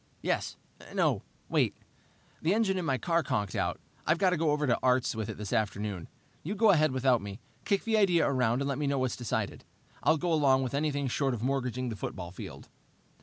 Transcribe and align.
"Yes 0.23 0.55
no, 0.95 1.21
wait. 1.47 1.75
The 2.41 2.55
engine 2.55 2.79
in 2.79 2.85
my 2.85 2.97
car 2.97 3.21
conked 3.21 3.53
out. 3.55 3.79
I've 4.07 4.17
got 4.17 4.31
to 4.31 4.35
go 4.35 4.49
over 4.49 4.65
to 4.65 4.79
Art's 4.81 5.13
with 5.15 5.29
it 5.29 5.37
this 5.37 5.53
afternoon. 5.53 6.07
You 6.41 6.55
go 6.55 6.71
ahead 6.71 6.91
without 6.91 7.21
me. 7.21 7.39
Kick 7.65 7.83
the 7.83 7.97
idea 7.97 8.27
around 8.27 8.63
and 8.63 8.67
let 8.67 8.79
me 8.79 8.87
know 8.87 8.97
what's 8.97 9.15
decided. 9.15 9.63
I'll 10.01 10.17
go 10.17 10.33
along 10.33 10.63
with 10.63 10.73
anything 10.73 11.07
short 11.07 11.35
of 11.35 11.43
mortgaging 11.43 11.89
the 11.89 11.95
football 11.95 12.31
field." 12.31 12.67